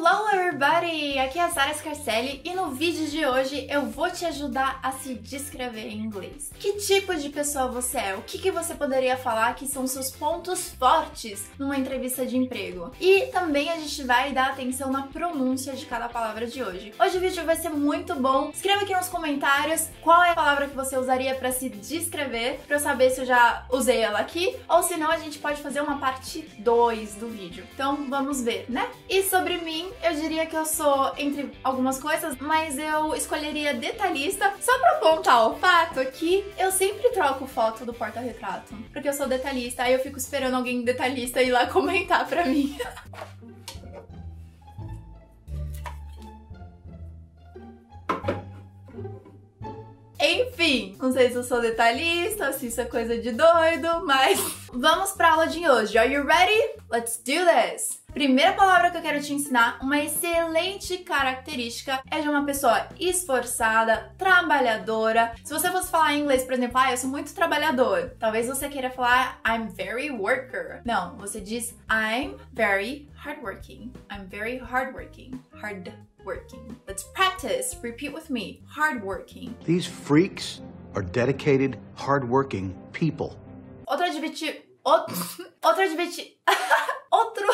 Hello 0.00 0.37
everybody! 0.60 1.16
Aqui 1.20 1.38
é 1.38 1.42
a 1.42 1.50
Sara 1.50 1.72
Scarcelli 1.72 2.40
e 2.44 2.52
no 2.52 2.70
vídeo 2.70 3.06
de 3.06 3.24
hoje 3.24 3.64
eu 3.70 3.86
vou 3.86 4.10
te 4.10 4.24
ajudar 4.24 4.80
a 4.82 4.90
se 4.90 5.14
descrever 5.14 5.86
em 5.86 6.00
inglês. 6.00 6.50
Que 6.58 6.72
tipo 6.72 7.14
de 7.14 7.28
pessoa 7.28 7.68
você 7.68 7.98
é? 7.98 8.14
O 8.16 8.22
que, 8.22 8.38
que 8.38 8.50
você 8.50 8.74
poderia 8.74 9.16
falar 9.16 9.54
que 9.54 9.68
são 9.68 9.86
seus 9.86 10.10
pontos 10.10 10.70
fortes 10.74 11.48
numa 11.56 11.78
entrevista 11.78 12.26
de 12.26 12.36
emprego? 12.36 12.90
E 13.00 13.26
também 13.26 13.70
a 13.70 13.76
gente 13.76 14.02
vai 14.02 14.32
dar 14.32 14.48
atenção 14.48 14.90
na 14.90 15.02
pronúncia 15.06 15.74
de 15.74 15.86
cada 15.86 16.08
palavra 16.08 16.44
de 16.44 16.60
hoje. 16.60 16.92
Hoje 16.98 17.18
o 17.18 17.20
vídeo 17.20 17.44
vai 17.44 17.54
ser 17.54 17.70
muito 17.70 18.16
bom. 18.16 18.50
Escreva 18.52 18.82
aqui 18.82 18.96
nos 18.96 19.08
comentários 19.08 19.88
qual 20.02 20.24
é 20.24 20.30
a 20.30 20.34
palavra 20.34 20.66
que 20.66 20.74
você 20.74 20.98
usaria 20.98 21.36
para 21.36 21.52
se 21.52 21.68
descrever, 21.68 22.58
para 22.66 22.76
eu 22.76 22.80
saber 22.80 23.10
se 23.10 23.20
eu 23.20 23.26
já 23.26 23.64
usei 23.70 23.98
ela 23.98 24.18
aqui, 24.18 24.56
ou 24.68 24.82
se 24.82 24.96
não 24.96 25.08
a 25.08 25.18
gente 25.18 25.38
pode 25.38 25.62
fazer 25.62 25.80
uma 25.80 25.98
parte 25.98 26.48
2 26.58 27.14
do 27.14 27.28
vídeo. 27.28 27.64
Então 27.74 28.08
vamos 28.10 28.42
ver, 28.42 28.66
né? 28.68 28.88
E 29.08 29.22
sobre 29.22 29.58
mim 29.58 29.88
eu 30.02 30.14
diria 30.14 30.47
que 30.48 30.56
eu 30.56 30.64
sou 30.64 31.12
entre 31.16 31.50
algumas 31.62 32.00
coisas, 32.00 32.36
mas 32.38 32.78
eu 32.78 33.14
escolheria 33.14 33.74
detalhista 33.74 34.52
só 34.60 34.76
pra 34.78 34.92
apontar 34.92 35.48
o 35.48 35.56
fato 35.56 36.04
que 36.12 36.44
eu 36.58 36.72
sempre 36.72 37.10
troco 37.10 37.46
foto 37.46 37.84
do 37.84 37.92
porta-retrato. 37.92 38.74
Porque 38.92 39.08
eu 39.08 39.12
sou 39.12 39.28
detalhista, 39.28 39.82
aí 39.82 39.92
eu 39.92 40.00
fico 40.00 40.18
esperando 40.18 40.54
alguém 40.54 40.82
detalhista 40.82 41.42
ir 41.42 41.52
lá 41.52 41.66
comentar 41.70 42.26
pra 42.26 42.44
mim. 42.44 42.76
Enfim, 50.20 50.96
não 50.98 51.12
sei 51.12 51.30
se 51.30 51.36
eu 51.36 51.44
sou 51.44 51.60
detalhista, 51.60 52.52
se 52.52 52.66
isso 52.66 52.80
é 52.80 52.84
coisa 52.84 53.16
de 53.16 53.30
doido, 53.30 54.04
mas 54.04 54.40
vamos 54.72 55.12
pra 55.12 55.32
aula 55.32 55.46
de 55.46 55.68
hoje. 55.68 55.96
Are 55.96 56.12
you 56.12 56.24
ready? 56.24 56.80
Let's 56.90 57.18
do 57.18 57.44
this! 57.46 58.02
Primeira 58.18 58.52
palavra 58.52 58.90
que 58.90 58.96
eu 58.96 59.00
quero 59.00 59.22
te 59.22 59.32
ensinar, 59.32 59.78
uma 59.80 59.96
excelente 60.00 60.98
característica 60.98 62.02
é 62.10 62.20
de 62.20 62.28
uma 62.28 62.44
pessoa 62.44 62.88
esforçada, 62.98 64.12
trabalhadora. 64.18 65.36
Se 65.44 65.54
você 65.54 65.70
fosse 65.70 65.88
falar 65.88 66.14
em 66.14 66.22
inglês, 66.22 66.42
por 66.42 66.54
exemplo, 66.54 66.78
ah, 66.78 66.90
eu 66.90 66.96
sou 66.96 67.08
muito 67.08 67.32
trabalhador, 67.32 68.16
talvez 68.18 68.48
você 68.48 68.68
queira 68.68 68.90
falar 68.90 69.40
I'm 69.46 69.68
very 69.68 70.10
worker. 70.10 70.82
Não, 70.84 71.16
você 71.16 71.40
diz 71.40 71.76
I'm 71.88 72.34
very 72.52 73.08
hardworking. 73.14 73.92
I'm 74.10 74.26
very 74.28 74.58
hardworking. 74.58 75.40
Hard 75.52 75.92
working. 76.24 76.76
Let's 76.88 77.04
practice. 77.14 77.76
Repeat 77.80 78.12
with 78.12 78.30
me. 78.30 78.64
Hardworking. 78.66 79.54
These 79.64 79.86
freaks 79.86 80.60
are 80.92 81.04
dedicated, 81.04 81.78
hardworking 81.94 82.74
people. 82.92 83.36
Outro 83.86 84.06
adjetivo. 84.06 84.66
Outro, 84.84 85.14
outro 85.62 85.82
adjetivo. 85.84 86.30
outro. 87.12 87.46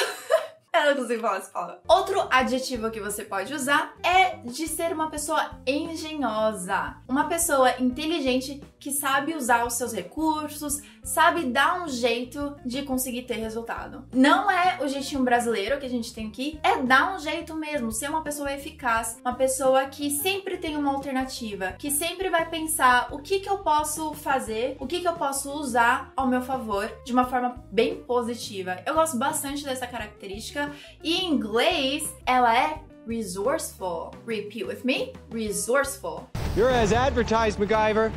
Palavra. 1.52 1.80
Outro 1.88 2.26
adjetivo 2.30 2.90
que 2.90 3.00
você 3.00 3.24
pode 3.24 3.54
usar 3.54 3.94
é 4.02 4.36
de 4.44 4.68
ser 4.68 4.92
uma 4.92 5.10
pessoa 5.10 5.50
engenhosa. 5.66 6.96
Uma 7.08 7.28
pessoa 7.28 7.80
inteligente 7.80 8.62
que 8.78 8.90
sabe 8.90 9.34
usar 9.34 9.64
os 9.64 9.72
seus 9.74 9.94
recursos, 9.94 10.82
sabe 11.02 11.44
dar 11.44 11.82
um 11.82 11.88
jeito 11.88 12.54
de 12.66 12.82
conseguir 12.82 13.22
ter 13.22 13.36
resultado. 13.36 14.04
Não 14.12 14.50
é 14.50 14.78
o 14.82 14.88
jeitinho 14.88 15.22
brasileiro 15.22 15.78
que 15.78 15.86
a 15.86 15.90
gente 15.90 16.12
tem 16.12 16.28
aqui, 16.28 16.60
é 16.62 16.82
dar 16.82 17.14
um 17.14 17.18
jeito 17.18 17.54
mesmo, 17.54 17.90
ser 17.90 18.10
uma 18.10 18.22
pessoa 18.22 18.52
eficaz, 18.52 19.18
uma 19.22 19.34
pessoa 19.34 19.86
que 19.86 20.10
sempre 20.10 20.58
tem 20.58 20.76
uma 20.76 20.92
alternativa, 20.92 21.72
que 21.78 21.90
sempre 21.90 22.28
vai 22.28 22.48
pensar 22.50 23.08
o 23.10 23.20
que 23.20 23.40
que 23.40 23.48
eu 23.48 23.58
posso 23.58 24.12
fazer, 24.12 24.76
o 24.78 24.86
que 24.86 25.00
que 25.00 25.08
eu 25.08 25.14
posso 25.14 25.50
usar 25.52 26.12
ao 26.14 26.26
meu 26.26 26.42
favor 26.42 26.90
de 27.06 27.12
uma 27.12 27.24
forma 27.24 27.64
bem 27.72 28.02
positiva. 28.02 28.82
Eu 28.84 28.94
gosto 28.94 29.16
bastante 29.16 29.64
dessa 29.64 29.86
característica 29.86 30.73
e 31.02 31.16
em 31.16 31.32
inglês, 31.32 32.12
ela 32.26 32.56
é 32.56 32.80
resourceful. 33.06 34.12
Repeat 34.26 34.66
with 34.66 34.84
me. 34.84 35.12
Resourceful. 35.30 36.28
You're 36.56 36.70
as 36.70 36.92
advertised, 36.92 37.58
MacGyver. 37.58 38.10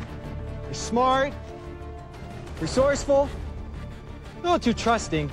You're 0.64 0.74
smart, 0.74 1.32
resourceful, 2.60 3.28
not 4.42 4.62
too 4.62 4.74
trusting. 4.74 5.30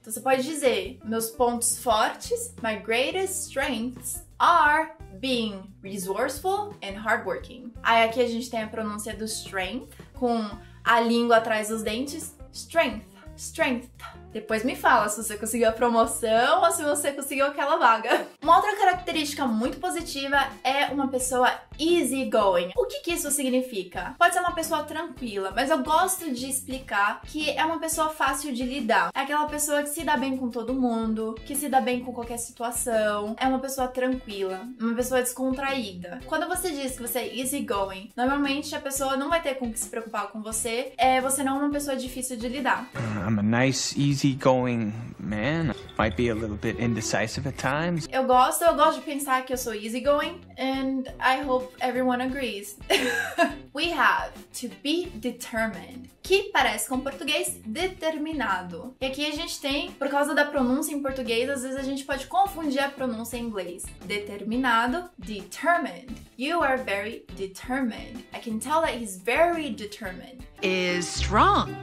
Então 0.00 0.12
você 0.12 0.20
pode 0.20 0.42
dizer: 0.42 0.98
meus 1.04 1.30
pontos 1.30 1.78
fortes, 1.82 2.54
my 2.62 2.76
greatest 2.76 3.48
strengths 3.48 4.24
are 4.38 4.92
being 5.20 5.72
resourceful 5.82 6.74
and 6.82 6.96
hardworking. 6.96 7.72
Aí 7.82 8.04
aqui 8.04 8.20
a 8.20 8.28
gente 8.28 8.48
tem 8.48 8.62
a 8.62 8.68
pronúncia 8.68 9.14
do 9.16 9.24
strength 9.24 9.88
com 10.14 10.48
a 10.84 11.00
língua 11.00 11.38
atrás 11.38 11.68
dos 11.68 11.82
dentes. 11.82 12.36
Strength, 12.52 13.06
strength. 13.36 13.88
Depois 14.32 14.64
me 14.64 14.76
fala 14.76 15.08
se 15.08 15.22
você 15.22 15.36
conseguiu 15.36 15.68
a 15.68 15.72
promoção 15.72 16.62
ou 16.62 16.70
se 16.70 16.82
você 16.82 17.12
conseguiu 17.12 17.46
aquela 17.46 17.76
vaga. 17.76 18.26
Uma 18.42 18.56
outra 18.56 18.76
característica 18.76 19.46
muito 19.46 19.78
positiva 19.78 20.36
é 20.62 20.86
uma 20.86 21.08
pessoa 21.08 21.50
easygoing. 21.78 22.72
O 22.76 22.86
que, 22.86 23.00
que 23.00 23.12
isso 23.12 23.30
significa? 23.30 24.14
Pode 24.18 24.34
ser 24.34 24.40
uma 24.40 24.52
pessoa 24.52 24.84
tranquila, 24.84 25.52
mas 25.54 25.70
eu 25.70 25.78
gosto 25.82 26.30
de 26.32 26.48
explicar 26.48 27.20
que 27.22 27.50
é 27.50 27.64
uma 27.64 27.78
pessoa 27.78 28.10
fácil 28.10 28.52
de 28.52 28.62
lidar. 28.62 29.10
É 29.14 29.20
aquela 29.20 29.46
pessoa 29.46 29.82
que 29.82 29.88
se 29.88 30.04
dá 30.04 30.16
bem 30.16 30.36
com 30.36 30.50
todo 30.50 30.74
mundo, 30.74 31.34
que 31.46 31.54
se 31.54 31.68
dá 31.68 31.80
bem 31.80 32.00
com 32.04 32.12
qualquer 32.12 32.38
situação, 32.38 33.34
é 33.38 33.46
uma 33.46 33.58
pessoa 33.58 33.88
tranquila, 33.88 34.68
uma 34.78 34.94
pessoa 34.94 35.22
descontraída. 35.22 36.20
Quando 36.26 36.46
você 36.48 36.70
diz 36.70 36.96
que 36.96 37.02
você 37.02 37.20
é 37.20 37.38
easygoing, 37.38 38.10
normalmente 38.16 38.74
a 38.74 38.80
pessoa 38.80 39.16
não 39.16 39.28
vai 39.28 39.40
ter 39.42 39.54
com 39.54 39.72
que 39.72 39.78
se 39.78 39.88
preocupar 39.88 40.28
com 40.28 40.42
você, 40.42 40.92
é, 40.98 41.20
você 41.20 41.42
não 41.42 41.56
é 41.56 41.60
uma 41.60 41.70
pessoa 41.70 41.96
difícil 41.96 42.36
de 42.36 42.48
lidar. 42.48 42.88
I'm 43.26 43.38
a 43.38 43.42
nice, 43.42 43.98
easy 43.98 44.15
easygoing 44.16 44.92
man. 45.18 45.74
Might 45.98 46.16
be 46.16 46.28
a 46.28 46.34
little 46.34 46.56
bit 46.56 46.78
indecisive 46.78 47.46
at 47.46 47.58
times. 47.58 48.08
Eu 48.10 48.24
gosto, 48.24 48.64
eu 48.64 48.74
gosto 48.74 49.00
de 49.00 49.04
pensar 49.04 49.44
que 49.44 49.52
eu 49.52 49.58
sou 49.58 49.74
easygoing 49.74 50.40
and 50.58 51.04
I 51.20 51.42
hope 51.42 51.74
everyone 51.80 52.22
agrees. 52.22 52.76
We 53.74 53.90
have 53.90 54.32
to 54.60 54.70
be 54.82 55.10
determined, 55.20 56.08
que 56.22 56.50
parece 56.50 56.88
com 56.88 57.00
português 57.00 57.60
determinado. 57.66 58.94
E 59.00 59.06
aqui 59.06 59.26
a 59.26 59.32
gente 59.32 59.60
tem, 59.60 59.90
por 59.92 60.08
causa 60.08 60.34
da 60.34 60.46
pronúncia 60.46 60.94
em 60.94 61.02
português, 61.02 61.50
às 61.50 61.62
vezes 61.62 61.76
a 61.76 61.82
gente 61.82 62.04
pode 62.04 62.26
confundir 62.26 62.82
a 62.82 62.88
pronúncia 62.88 63.36
em 63.36 63.44
inglês. 63.44 63.84
Determinado, 64.06 65.10
determined. 65.18 66.14
You 66.38 66.62
are 66.62 66.82
very 66.82 67.26
determined. 67.36 68.24
I 68.32 68.40
can 68.42 68.58
tell 68.58 68.80
that 68.80 68.96
he's 68.96 69.18
very 69.18 69.70
determined. 69.70 70.38
Is 70.62 71.06
strong 71.06 71.74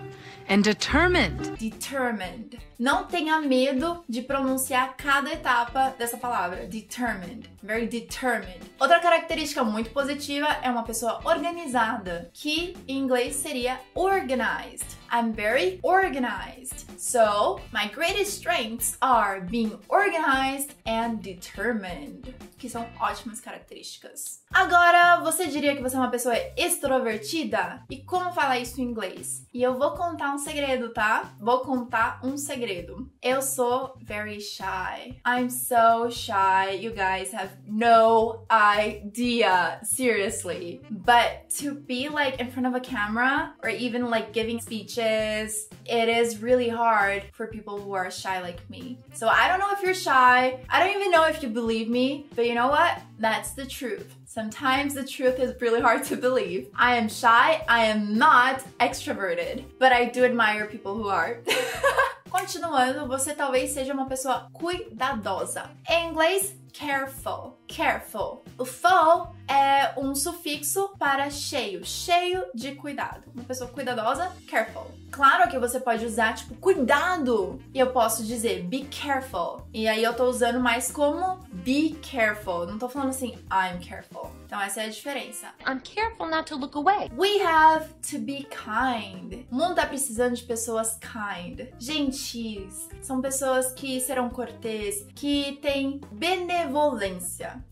and 0.49 0.61
determined. 0.63 1.57
Determined. 1.57 2.59
Não 2.79 3.05
tenha 3.05 3.39
medo 3.39 4.03
de 4.09 4.21
pronunciar 4.21 4.95
cada 4.97 5.31
etapa 5.31 5.93
dessa 5.97 6.17
palavra. 6.17 6.65
Determined. 6.67 7.49
Very 7.61 7.87
determined. 7.87 8.59
Outra 8.79 8.99
característica 8.99 9.63
muito 9.63 9.91
positiva 9.91 10.47
é 10.61 10.69
uma 10.69 10.83
pessoa 10.83 11.19
organizada, 11.23 12.29
que 12.33 12.75
em 12.87 12.97
inglês 12.97 13.35
seria 13.35 13.79
organized. 13.95 14.85
I'm 15.13 15.31
very 15.31 15.79
organized. 15.84 17.00
So, 17.00 17.59
my 17.72 17.88
greatest 17.88 18.35
strengths 18.35 18.97
are 19.00 19.41
being 19.41 19.78
organized 19.88 20.74
and 20.88 21.22
determined, 21.22 22.34
que 22.57 22.68
são 22.68 22.88
ótimas 23.00 23.40
características. 23.40 24.41
Agora, 24.52 25.22
você 25.22 25.46
diria 25.46 25.75
que 25.75 25.84
você 25.84 25.96
é 25.96 26.00
uma 26.00 26.09
pessoa 26.09 26.35
extrovertida? 26.57 27.84
E 27.91 27.97
como 27.97 28.34
falar 28.34 28.57
isso 28.57 28.81
em 28.81 28.85
inglês? 28.85 29.46
E 29.53 29.62
eu 29.62 29.78
vou 29.78 29.91
contar 29.91 30.34
um 30.34 30.40
segredo, 30.40 30.91
tá? 30.91 31.35
Vou 31.40 31.59
contar 31.59 32.19
um 32.23 32.35
segredo. 32.35 33.07
Eu 33.23 33.41
sou 33.41 33.97
very 34.03 34.41
shy. 34.41 35.16
I'm 35.23 35.50
so 35.50 36.09
shy. 36.09 36.72
You 36.72 36.91
guys 36.91 37.31
have 37.31 37.51
no 37.66 38.45
idea. 38.51 39.79
Seriously. 39.81 40.81
But 40.91 41.50
to 41.59 41.73
be 41.73 42.09
like 42.09 42.41
in 42.41 42.51
front 42.51 42.67
of 42.67 42.75
a 42.75 42.81
camera 42.81 43.53
or 43.63 43.69
even 43.69 44.09
like 44.09 44.34
giving 44.34 44.59
speeches, 44.59 45.69
it 45.85 46.09
is 46.09 46.41
really 46.41 46.67
hard 46.67 47.23
for 47.31 47.47
people 47.47 47.79
who 47.79 47.94
are 47.94 48.11
shy 48.11 48.41
like 48.41 48.69
me. 48.69 48.97
So 49.13 49.29
I 49.29 49.47
don't 49.47 49.59
know 49.59 49.72
if 49.72 49.81
you're 49.81 49.94
shy. 49.94 50.59
I 50.69 50.79
don't 50.84 50.94
even 50.94 51.09
know 51.09 51.23
if 51.23 51.41
you 51.41 51.47
believe 51.47 51.88
me, 51.88 52.28
but 52.35 52.46
you 52.46 52.55
know 52.55 52.67
what? 52.67 53.02
That's 53.20 53.52
the 53.52 53.66
truth. 53.66 54.14
Sometimes 54.25 54.96
the 54.96 55.05
truth 55.05 55.40
is 55.40 55.61
really 55.61 55.79
hard 55.79 56.03
to 56.05 56.17
believe. 56.17 56.67
I 56.75 56.97
am 56.97 57.08
shy, 57.08 57.64
I 57.70 57.85
am 57.85 58.17
not 58.17 58.64
extroverted, 58.79 59.64
but 59.79 59.93
I 59.93 60.05
do 60.05 60.25
admire 60.25 60.66
people 60.66 60.96
who 60.96 61.08
are. 61.08 61.37
Continuando, 62.34 63.08
você 63.08 63.35
talvez 63.35 63.70
seja 63.70 63.94
uma 63.94 64.08
pessoa 64.08 64.50
cuidadosa. 64.52 65.70
Em 65.88 66.09
inglês, 66.09 66.58
careful, 66.73 67.58
careful. 67.67 68.43
O 68.58 68.66
full 68.66 69.34
é 69.47 69.93
um 69.97 70.16
sufixo 70.16 70.90
para 70.97 71.29
cheio, 71.29 71.85
cheio 71.85 72.46
de 72.53 72.75
cuidado. 72.75 73.23
Uma 73.34 73.43
pessoa 73.43 73.70
cuidadosa, 73.70 74.31
careful. 74.49 74.91
Claro 75.11 75.47
que 75.47 75.59
você 75.59 75.79
pode 75.79 76.03
usar 76.05 76.34
tipo 76.34 76.55
cuidado 76.55 77.61
e 77.72 77.79
eu 77.79 77.91
posso 77.91 78.25
dizer 78.25 78.64
be 78.64 78.85
careful. 78.85 79.61
E 79.72 79.87
aí 79.87 80.03
eu 80.03 80.14
tô 80.16 80.25
usando 80.25 80.59
mais 80.59 80.91
como 80.91 81.37
be 81.52 81.96
careful. 82.02 82.66
Não 82.66 82.79
tô 82.79 82.90
falando 82.90 83.09
assim 83.09 83.35
I'm 83.52 83.79
careful 83.87 84.31
Então 84.46 84.59
essa 84.59 84.81
é 84.81 84.85
a 84.85 84.90
diferença. 84.90 85.47
I'm 85.67 85.79
careful 85.81 86.28
not 86.28 86.46
to 86.46 86.55
look 86.55 86.75
away. 86.75 87.11
We 87.16 87.40
have 87.43 87.93
to 88.09 88.17
be 88.17 88.47
kind. 88.49 89.46
O 89.52 89.55
mundo 89.55 89.75
tá 89.75 89.85
precisando 89.85 90.35
de 90.35 90.43
pessoas 90.43 90.97
kind, 90.99 91.61
gentis. 91.78 92.90
São 92.99 93.22
pessoas 93.22 93.72
que 93.73 93.99
serão 93.99 94.29
cortês, 94.29 95.05
que 95.14 95.59
têm 95.61 96.02
benevolência. 96.11 96.62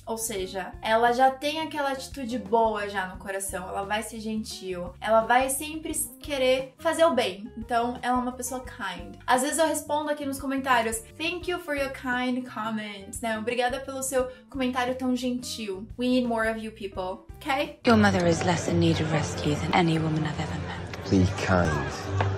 Ou 0.05 0.17
seja, 0.17 0.71
ela 0.81 1.11
já 1.11 1.31
tem 1.31 1.61
aquela 1.61 1.91
atitude 1.91 2.37
boa 2.37 2.89
já 2.89 3.07
no 3.07 3.17
coração. 3.17 3.67
Ela 3.67 3.83
vai 3.83 4.03
ser 4.03 4.19
gentil. 4.19 4.93
Ela 4.99 5.21
vai 5.21 5.49
sempre 5.49 5.93
querer 6.19 6.73
fazer 6.77 7.05
o 7.05 7.13
bem. 7.13 7.51
Então, 7.57 7.97
ela 8.01 8.17
é 8.17 8.21
uma 8.21 8.31
pessoa 8.31 8.61
kind. 8.61 9.15
Às 9.25 9.41
vezes 9.41 9.57
eu 9.57 9.67
respondo 9.67 10.09
aqui 10.09 10.25
nos 10.25 10.39
comentários: 10.39 10.99
Thank 11.17 11.49
you 11.49 11.59
for 11.59 11.75
your 11.75 11.91
kind 11.91 12.45
comments. 12.47 13.21
Né? 13.21 13.37
Obrigada 13.37 13.79
pelo 13.79 14.03
seu 14.03 14.29
comentário 14.49 14.95
tão 14.95 15.15
gentil. 15.15 15.87
We 15.97 16.07
need 16.07 16.27
more 16.27 16.49
of 16.49 16.59
you 16.59 16.71
people, 16.71 17.25
okay? 17.37 17.79
Your 17.85 17.97
mother 17.97 18.27
is 18.27 18.43
less 18.43 18.67
in 18.69 18.79
need 18.79 19.01
of 19.01 19.11
rescue 19.11 19.55
than 19.55 19.73
any 19.73 19.99
woman 19.99 20.23
I've 20.23 20.39
ever 20.39 20.59
met. 20.67 21.09
Be 21.09 21.25
kind. 21.45 22.30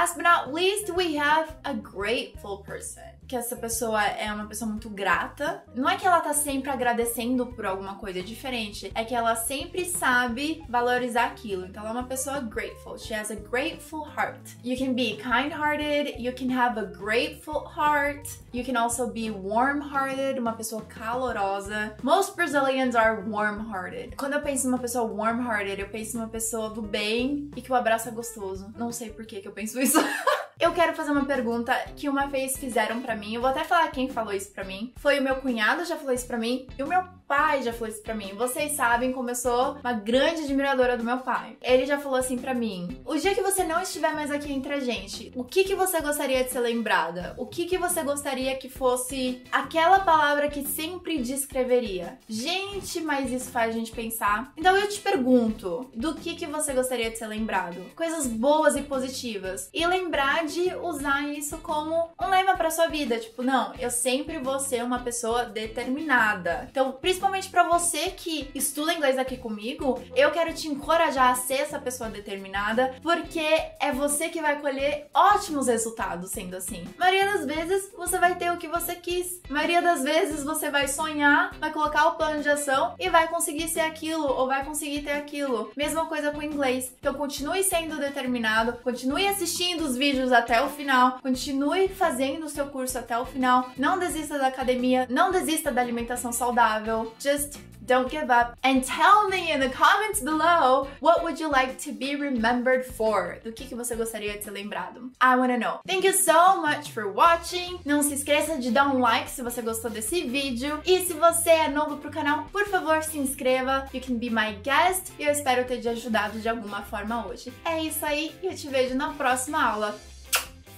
Last 0.00 0.16
but 0.16 0.22
not 0.22 0.50
least, 0.50 0.88
we 0.96 1.16
have 1.18 1.54
a 1.62 1.74
grateful 1.74 2.62
person. 2.64 3.02
Que 3.28 3.36
essa 3.36 3.54
pessoa 3.54 4.02
é 4.02 4.32
uma 4.32 4.46
pessoa 4.46 4.68
muito 4.68 4.90
grata. 4.90 5.62
Não 5.72 5.88
é 5.88 5.96
que 5.96 6.04
ela 6.04 6.18
tá 6.18 6.32
sempre 6.32 6.68
agradecendo 6.68 7.46
por 7.46 7.64
alguma 7.64 7.94
coisa 7.94 8.20
diferente, 8.22 8.90
é 8.92 9.04
que 9.04 9.14
ela 9.14 9.36
sempre 9.36 9.84
sabe 9.84 10.64
valorizar 10.68 11.26
aquilo. 11.26 11.64
Então 11.64 11.82
ela 11.82 11.90
é 11.90 11.92
uma 11.92 12.08
pessoa 12.08 12.40
grateful. 12.40 12.98
She 12.98 13.14
has 13.14 13.30
a 13.30 13.36
grateful 13.36 14.04
heart. 14.04 14.40
You 14.64 14.76
can 14.76 14.94
be 14.94 15.16
kind-hearted, 15.16 16.16
you 16.18 16.32
can 16.32 16.50
have 16.50 16.80
a 16.80 16.86
grateful 16.86 17.62
heart, 17.68 18.28
you 18.52 18.64
can 18.64 18.76
also 18.76 19.06
be 19.06 19.30
warm-hearted, 19.30 20.40
uma 20.40 20.54
pessoa 20.54 20.82
calorosa. 20.82 21.94
Most 22.02 22.34
Brazilians 22.34 22.96
are 22.96 23.22
warm-hearted. 23.28 24.16
Quando 24.16 24.32
eu 24.32 24.40
penso 24.40 24.66
numa 24.66 24.78
pessoa 24.78 25.04
warm-hearted, 25.04 25.80
eu 25.80 25.88
penso 25.88 26.16
numa 26.16 26.28
pessoa 26.28 26.70
do 26.70 26.82
bem 26.82 27.48
e 27.54 27.62
que 27.62 27.70
o 27.70 27.76
abraço 27.76 28.08
é 28.08 28.10
gostoso. 28.10 28.74
Não 28.76 28.90
sei 28.90 29.10
por 29.10 29.24
que 29.24 29.40
eu 29.44 29.52
penso 29.52 29.80
isso. 29.80 29.89
Eu 30.60 30.72
quero 30.74 30.94
fazer 30.94 31.10
uma 31.10 31.24
pergunta 31.24 31.74
que 31.96 32.06
uma 32.06 32.26
vez 32.26 32.58
fizeram 32.58 33.00
para 33.00 33.16
mim. 33.16 33.34
Eu 33.34 33.40
vou 33.40 33.48
até 33.48 33.64
falar 33.64 33.88
quem 33.88 34.10
falou 34.10 34.32
isso 34.32 34.52
para 34.52 34.62
mim. 34.62 34.92
Foi 34.98 35.18
o 35.18 35.22
meu 35.22 35.36
cunhado 35.36 35.86
já 35.86 35.96
falou 35.96 36.12
isso 36.12 36.26
para 36.26 36.36
mim 36.36 36.66
e 36.78 36.82
o 36.82 36.86
meu 36.86 37.02
pai 37.30 37.62
já 37.62 37.72
falou 37.72 37.88
isso 37.88 38.02
para 38.02 38.12
mim. 38.12 38.32
Vocês 38.34 38.72
sabem 38.72 39.12
como 39.12 39.30
eu 39.30 39.36
sou 39.36 39.74
uma 39.74 39.92
grande 39.92 40.42
admiradora 40.42 40.98
do 40.98 41.04
meu 41.04 41.18
pai. 41.18 41.56
Ele 41.62 41.86
já 41.86 41.96
falou 41.96 42.18
assim 42.18 42.36
para 42.36 42.52
mim: 42.52 43.00
"O 43.04 43.14
dia 43.14 43.36
que 43.36 43.40
você 43.40 43.62
não 43.62 43.80
estiver 43.80 44.12
mais 44.12 44.32
aqui 44.32 44.52
entre 44.52 44.74
a 44.74 44.80
gente, 44.80 45.30
o 45.36 45.44
que 45.44 45.62
que 45.62 45.76
você 45.76 46.00
gostaria 46.00 46.42
de 46.42 46.50
ser 46.50 46.58
lembrada? 46.58 47.36
O 47.38 47.46
que 47.46 47.66
que 47.66 47.78
você 47.78 48.02
gostaria 48.02 48.56
que 48.56 48.68
fosse 48.68 49.44
aquela 49.52 50.00
palavra 50.00 50.48
que 50.48 50.66
sempre 50.66 51.18
descreveria?" 51.18 52.18
Gente, 52.28 53.00
mas 53.00 53.30
isso 53.30 53.48
faz 53.52 53.70
a 53.70 53.78
gente 53.78 53.92
pensar. 53.92 54.52
Então 54.56 54.76
eu 54.76 54.88
te 54.88 54.98
pergunto, 54.98 55.88
do 55.94 56.16
que 56.16 56.34
que 56.34 56.46
você 56.46 56.72
gostaria 56.72 57.12
de 57.12 57.18
ser 57.18 57.28
lembrado? 57.28 57.80
Coisas 57.94 58.26
boas 58.26 58.74
e 58.74 58.82
positivas. 58.82 59.70
E 59.72 59.86
lembrar 59.86 60.44
de 60.46 60.74
usar 60.82 61.28
isso 61.28 61.58
como 61.58 62.10
um 62.20 62.28
lema 62.28 62.56
para 62.56 62.72
sua 62.72 62.88
vida, 62.88 63.20
tipo, 63.20 63.44
não, 63.44 63.72
eu 63.78 63.90
sempre 63.90 64.38
vou 64.38 64.58
ser 64.58 64.82
uma 64.82 64.98
pessoa 64.98 65.44
determinada. 65.44 66.66
Então, 66.68 66.90
principalmente 66.90 67.19
para 67.50 67.68
você 67.68 68.10
que 68.10 68.50
estuda 68.54 68.94
inglês 68.94 69.18
aqui 69.18 69.36
comigo, 69.36 70.02
eu 70.14 70.30
quero 70.30 70.52
te 70.54 70.68
encorajar 70.68 71.30
a 71.30 71.34
ser 71.34 71.54
essa 71.54 71.78
pessoa 71.78 72.08
determinada, 72.08 72.94
porque 73.02 73.40
é 73.80 73.92
você 73.92 74.28
que 74.28 74.40
vai 74.40 74.60
colher 74.60 75.08
ótimos 75.12 75.66
resultados 75.66 76.30
sendo 76.30 76.56
assim. 76.56 76.86
A 76.96 77.00
maioria 77.00 77.32
das 77.32 77.44
vezes 77.44 77.90
você 77.96 78.18
vai 78.18 78.36
ter 78.36 78.50
o 78.50 78.56
que 78.56 78.68
você 78.68 78.94
quis. 78.94 79.40
A 79.48 79.52
maioria 79.52 79.82
das 79.82 80.02
vezes 80.02 80.44
você 80.44 80.70
vai 80.70 80.88
sonhar, 80.88 81.54
vai 81.58 81.72
colocar 81.72 82.06
o 82.08 82.14
plano 82.14 82.42
de 82.42 82.48
ação 82.48 82.94
e 82.98 83.10
vai 83.10 83.28
conseguir 83.28 83.68
ser 83.68 83.80
aquilo 83.80 84.26
ou 84.26 84.46
vai 84.46 84.64
conseguir 84.64 85.02
ter 85.02 85.12
aquilo. 85.12 85.70
Mesma 85.76 86.06
coisa 86.06 86.30
com 86.30 86.38
o 86.38 86.42
inglês. 86.42 86.94
Então 86.98 87.14
continue 87.14 87.62
sendo 87.62 87.96
determinado, 87.96 88.74
continue 88.82 89.26
assistindo 89.26 89.82
os 89.82 89.96
vídeos 89.96 90.32
até 90.32 90.62
o 90.62 90.68
final, 90.68 91.18
continue 91.20 91.88
fazendo 91.88 92.46
o 92.46 92.48
seu 92.48 92.66
curso 92.66 92.98
até 92.98 93.18
o 93.18 93.26
final. 93.26 93.70
Não 93.76 93.98
desista 93.98 94.38
da 94.38 94.46
academia, 94.46 95.06
não 95.10 95.30
desista 95.30 95.70
da 95.70 95.80
alimentação 95.80 96.32
saudável. 96.32 97.09
Just 97.18 97.58
don't 97.90 98.08
give 98.08 98.30
up 98.30 98.56
and 98.62 98.84
tell 98.84 99.28
me 99.28 99.50
in 99.50 99.58
the 99.58 99.68
comments 99.68 100.20
below 100.20 100.86
what 101.00 101.24
would 101.24 101.40
you 101.40 101.50
like 101.50 101.76
to 101.76 101.90
be 101.90 102.14
remembered 102.14 102.84
for? 102.86 103.38
Do 103.42 103.52
que, 103.52 103.64
que 103.64 103.74
você 103.74 103.96
gostaria 103.96 104.38
de 104.38 104.44
ser 104.44 104.52
lembrado? 104.52 105.10
I 105.20 105.34
wanna 105.34 105.58
know. 105.58 105.80
Thank 105.86 106.04
you 106.04 106.12
so 106.12 106.62
much 106.62 106.92
for 106.92 107.10
watching. 107.10 107.80
Não 107.84 108.00
se 108.02 108.14
esqueça 108.14 108.58
de 108.58 108.70
dar 108.70 108.86
um 108.94 109.00
like 109.00 109.28
se 109.28 109.42
você 109.42 109.60
gostou 109.60 109.90
desse 109.90 110.22
vídeo. 110.22 110.80
E 110.86 111.04
se 111.04 111.14
você 111.14 111.50
é 111.50 111.68
novo 111.68 111.96
pro 111.96 112.12
canal, 112.12 112.44
por 112.52 112.64
favor, 112.66 113.02
se 113.02 113.18
inscreva. 113.18 113.88
You 113.92 114.00
can 114.00 114.14
be 114.14 114.30
my 114.30 114.56
guest. 114.62 115.12
E 115.18 115.24
eu 115.24 115.32
espero 115.32 115.66
ter 115.66 115.80
te 115.80 115.88
ajudado 115.88 116.38
de 116.38 116.48
alguma 116.48 116.82
forma 116.82 117.26
hoje. 117.26 117.52
É 117.64 117.82
isso 117.82 118.06
aí 118.06 118.32
e 118.40 118.46
eu 118.46 118.54
te 118.54 118.68
vejo 118.68 118.94
na 118.94 119.14
próxima 119.14 119.60
aula. 119.62 119.98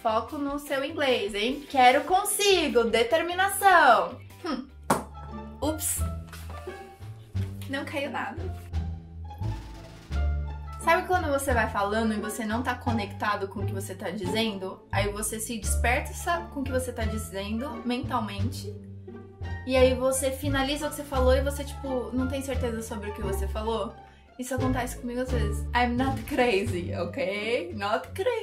Foco 0.02 0.38
no 0.38 0.58
seu 0.58 0.82
inglês, 0.82 1.35
hein? 1.35 1.64
Quero 1.69 2.05
consigo, 2.05 2.85
determinação. 2.85 4.19
Hum. 4.44 4.67
Ups. 5.61 6.12
Não 7.73 7.87
caiu 7.87 8.11
nada. 8.11 8.37
Sabe 10.79 11.07
quando 11.07 11.31
você 11.31 11.55
vai 11.55 11.71
falando 11.71 12.13
e 12.13 12.21
você 12.21 12.45
não 12.45 12.63
tá 12.63 12.75
conectado 12.75 13.49
com 13.49 13.61
o 13.61 13.67
que 13.67 13.73
você 13.73 13.95
tá 13.95 14.11
dizendo? 14.11 14.87
Aí 14.93 15.11
você 15.11 15.41
se 15.41 15.59
desperta 15.59 16.13
com 16.53 16.61
o 16.61 16.65
que 16.65 16.71
você 16.71 16.93
tá 16.93 17.07
dizendo 17.07 17.83
mentalmente. 17.87 18.77
E 19.67 19.75
aí 19.75 19.95
você 19.95 20.31
finaliza 20.31 20.87
o 20.87 20.91
que 20.91 20.97
você 20.97 21.05
falou 21.05 21.35
e 21.35 21.41
você, 21.41 21.65
tipo, 21.65 22.11
não 22.13 22.29
tem 22.29 22.43
certeza 22.43 22.83
sobre 22.83 23.09
o 23.09 23.15
que 23.15 23.23
você 23.23 23.49
falou. 23.49 23.95
Isso 24.39 24.55
acontece 24.55 24.99
comigo 24.99 25.21
às 25.21 25.31
vezes. 25.31 25.65
I'm 25.75 25.97
not 25.97 26.21
crazy, 26.25 26.93
ok? 26.95 27.73
Not 27.75 28.09
crazy. 28.09 28.43